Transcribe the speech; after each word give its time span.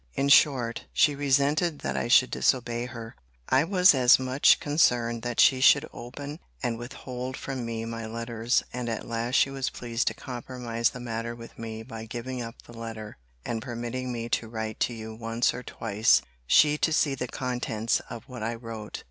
]In 0.15 0.29
short, 0.29 0.85
she 0.93 1.13
resented 1.13 1.81
that 1.81 1.95
I 1.95 2.07
should 2.07 2.31
disobey 2.31 2.87
her: 2.87 3.15
I 3.49 3.63
was 3.63 3.93
as 3.93 4.17
much 4.17 4.59
concerned 4.59 5.21
that 5.21 5.39
she 5.39 5.61
should 5.61 5.87
open 5.93 6.39
and 6.63 6.79
withhold 6.79 7.37
from 7.37 7.63
me 7.67 7.85
my 7.85 8.07
letters: 8.07 8.63
and 8.73 8.89
at 8.89 9.05
last 9.05 9.35
she 9.35 9.51
was 9.51 9.69
pleased 9.69 10.07
to 10.07 10.15
compromise 10.15 10.89
the 10.89 10.99
matter 10.99 11.35
with 11.35 11.59
me 11.59 11.83
by 11.83 12.05
giving 12.05 12.41
up 12.41 12.63
the 12.63 12.73
letter, 12.75 13.17
and 13.45 13.61
permitting 13.61 14.11
me 14.11 14.27
to 14.29 14.47
write 14.49 14.79
to 14.79 14.93
you 14.95 15.13
once 15.13 15.53
or 15.53 15.61
twice: 15.61 16.23
she 16.47 16.79
to 16.79 16.91
see 16.91 17.13
the 17.13 17.27
contents 17.27 17.99
of 18.09 18.23
what 18.27 18.41
I 18.41 18.55
wrote. 18.55 18.99